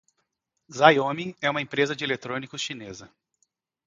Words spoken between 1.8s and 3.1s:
de eletrônicos chinesa.